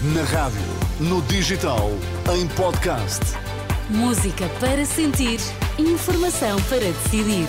[0.00, 0.60] Na rádio,
[1.00, 1.90] no digital,
[2.32, 3.18] em podcast.
[3.90, 5.40] Música para sentir,
[5.76, 7.48] informação para decidir.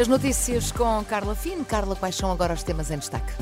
[0.00, 1.62] As notícias com Carla Fino.
[1.66, 3.34] Carla, quais são agora os temas em destaque?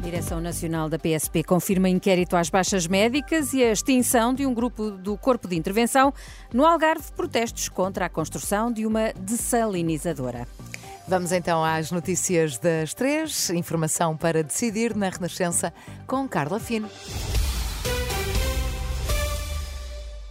[0.00, 4.90] Direção Nacional da PSP confirma inquérito às baixas médicas e a extinção de um grupo
[4.90, 6.14] do Corpo de Intervenção.
[6.50, 10.48] No Algarve, protestos contra a construção de uma dessalinizadora.
[11.10, 13.50] Vamos então às notícias das três.
[13.50, 15.74] Informação para decidir na Renascença
[16.06, 16.88] com Carla Fino.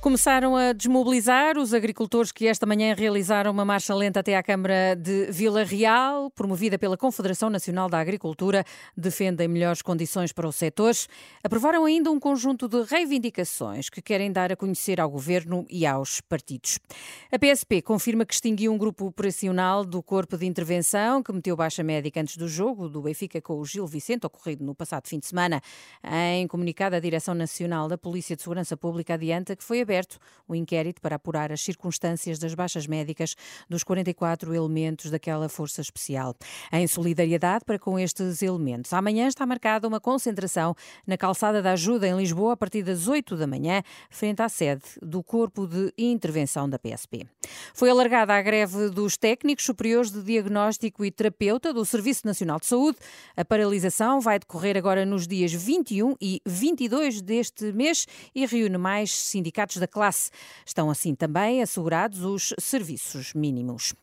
[0.02, 4.96] Começaram a desmobilizar os agricultores que esta manhã realizaram uma marcha lenta até à Câmara
[4.96, 8.64] de Vila Real, promovida pela Confederação Nacional da Agricultura,
[8.96, 11.10] defendem melhores condições para os setores.
[11.44, 16.22] Aprovaram ainda um conjunto de reivindicações que querem dar a conhecer ao governo e aos
[16.22, 16.80] partidos.
[17.30, 21.84] A PSP confirma que extinguiu um grupo operacional do Corpo de Intervenção que meteu baixa
[21.84, 25.28] médica antes do jogo do Benfica com o Gil Vicente, ocorrido no passado fim de
[25.28, 25.62] semana.
[26.02, 30.56] Em comunicado, a Direção Nacional da Polícia de Segurança Pública adianta que foi aberto o
[30.56, 33.36] inquérito para apurar as circunstâncias das baixas médicas
[33.68, 36.36] dos 44 elementos daquela força especial.
[36.72, 42.08] Em solidariedade para com estes elementos, amanhã está marcada uma concentração na Calçada da Ajuda
[42.08, 46.70] em Lisboa a partir das 8 da manhã, frente à sede do Corpo de Intervenção
[46.70, 47.26] da PSP.
[47.74, 52.66] Foi alargada a greve dos técnicos superiores de diagnóstico e terapeuta do Serviço Nacional de
[52.66, 52.98] Saúde.
[53.36, 59.12] A paralisação vai decorrer agora nos dias 21 e 22 deste mês e reúne mais
[59.12, 60.32] sindicatos da classe.
[60.66, 63.94] Estão assim também assegurados os serviços mínimos.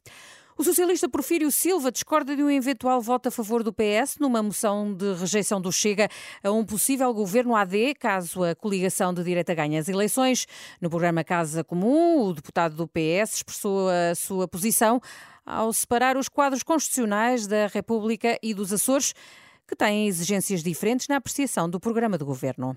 [0.59, 4.95] O socialista Porfírio Silva discorda de um eventual voto a favor do PS numa moção
[4.95, 6.09] de rejeição do Chega
[6.43, 10.47] a um possível governo AD, caso a coligação de direita ganhe as eleições.
[10.81, 14.99] No programa Casa Comum, o deputado do PS expressou a sua posição
[15.45, 19.15] ao separar os quadros constitucionais da República e dos Açores,
[19.69, 22.75] que têm exigências diferentes na apreciação do programa de governo.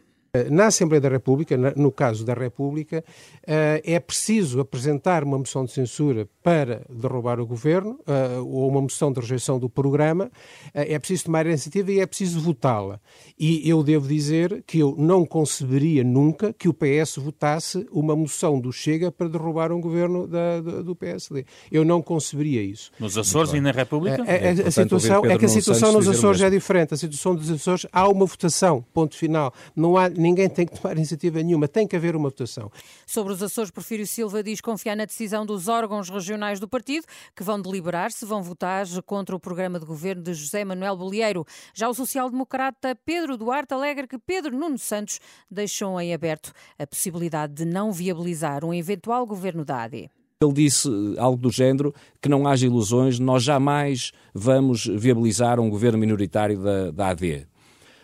[0.52, 3.04] Na Assembleia da República, no caso da República,
[3.48, 8.82] eh, é preciso apresentar uma moção de censura para derrubar o governo eh, ou uma
[8.82, 10.32] moção de rejeição do programa.
[10.74, 13.00] Eh, é preciso tomar a iniciativa e é preciso votá-la.
[13.40, 18.60] E eu devo dizer que eu não conceberia nunca que o PS votasse uma moção
[18.60, 21.46] do Chega para derrubar um governo da, do PSD.
[21.72, 22.92] Eu não conceberia isso.
[23.00, 24.24] Nos Açores e na República?
[24.24, 26.94] A, a, a situação, é que a situação nos Açores é diferente.
[26.94, 29.54] A situação dos Açores há uma votação, ponto final.
[29.76, 32.72] Não há ninguém tem que tomar iniciativa nenhuma, tem que haver uma votação.
[33.06, 37.44] Sobre os Açores, Porfírio Silva diz confiar na decisão dos órgãos regionais do partido, que
[37.44, 41.46] vão deliberar se vão votar contra o programa de governo de José Manuel Bolieiro.
[41.74, 45.20] Já o social-democrata Pedro Duarte alegra que Pedro Nuno Santos
[45.50, 50.10] deixou em aberto a possibilidade de não viabilizar um eventual governo da AD.
[50.42, 50.88] Ele disse
[51.18, 56.92] algo do género que não haja ilusões, nós jamais vamos viabilizar um governo minoritário da,
[56.92, 57.46] da AD.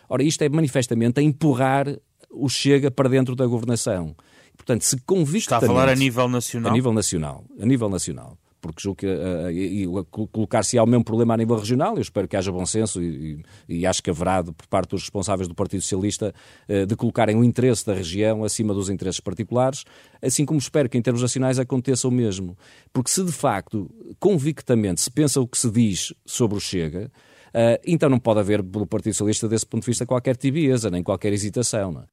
[0.08, 1.86] Ora, isto é manifestamente a empurrar
[2.30, 4.14] o Chega para dentro da governação.
[4.56, 5.44] Portanto, se convictamente...
[5.44, 6.70] Está a falar a nível nacional?
[6.70, 7.44] A nível nacional.
[7.60, 8.38] A nível nacional.
[8.60, 12.50] Porque julgo que uh, colocar-se ao mesmo problema a nível regional, eu espero que haja
[12.50, 15.82] bom senso e, e, e acho que haverá de, por parte dos responsáveis do Partido
[15.82, 16.34] Socialista
[16.68, 19.84] uh, de colocarem o interesse da região acima dos interesses particulares,
[20.20, 22.56] assim como espero que em termos nacionais aconteça o mesmo.
[22.92, 27.10] Porque se de facto, convictamente, se pensa o que se diz sobre o Chega,
[27.84, 31.32] então não pode haver, pelo Partido Socialista, desse ponto de vista, qualquer tibieza, nem qualquer
[31.32, 31.92] hesitação.
[31.92, 32.04] Não é?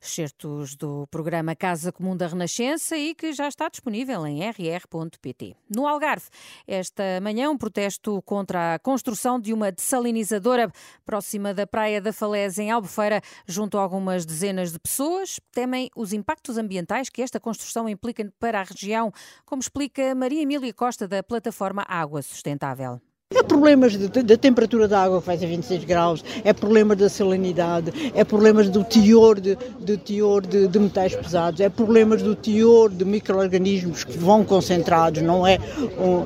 [0.00, 5.56] Certos do programa Casa Comum da Renascença e que já está disponível em rr.pt.
[5.74, 6.26] No Algarve,
[6.66, 10.70] esta manhã, um protesto contra a construção de uma dessalinizadora
[11.04, 15.40] próxima da Praia da Falésia, em Albufeira, junto a algumas dezenas de pessoas.
[15.52, 19.12] Temem os impactos ambientais que esta construção implica para a região,
[19.44, 23.00] como explica Maria Emília Costa, da plataforma Água Sustentável.
[23.32, 28.10] É problemas da temperatura da água que vai ser 26 graus, é problemas da salinidade,
[28.12, 32.90] é problemas do teor de, de teor de, de, metais pesados, é problemas do teor
[32.90, 35.58] de micro-organismos que vão concentrados, não, é,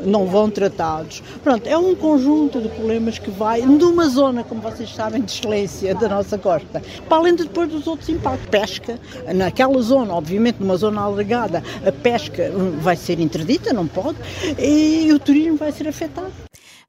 [0.07, 1.23] não vão tratados.
[1.43, 5.95] Pronto, é um conjunto de problemas que vai numa zona, como vocês sabem, de excelência
[5.95, 6.83] da nossa costa.
[7.07, 8.49] Para além de depois dos outros impactos.
[8.49, 8.99] Pesca,
[9.35, 12.51] naquela zona, obviamente numa zona alargada, a pesca
[12.81, 14.17] vai ser interdita, não pode,
[14.59, 16.33] e o turismo vai ser afetado.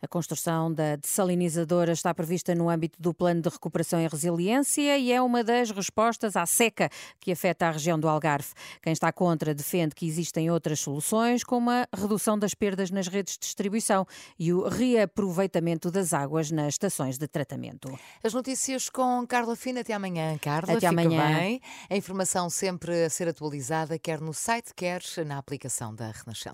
[0.05, 5.11] A construção da dessalinizadora está prevista no âmbito do Plano de Recuperação e Resiliência e
[5.11, 8.49] é uma das respostas à seca que afeta a região do Algarve.
[8.83, 13.33] Quem está contra defende que existem outras soluções, como a redução das perdas nas redes
[13.33, 14.05] de distribuição
[14.37, 17.91] e o reaproveitamento das águas nas estações de tratamento.
[18.23, 19.79] As notícias com Carla Fina.
[19.79, 20.77] Até amanhã, Carla.
[20.77, 21.35] Até amanhã.
[21.35, 21.59] Bem.
[21.89, 26.53] A informação sempre a ser atualizada, quer no site, quer na aplicação da Renascença.